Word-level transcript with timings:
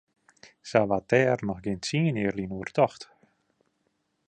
Sa 0.69 0.79
waard 0.89 1.05
dêr 1.11 1.37
noch 1.45 1.61
gjin 1.63 1.81
tsien 1.83 2.17
jier 2.19 2.35
lyn 2.37 2.55
oer 2.57 2.69
tocht. 2.77 3.01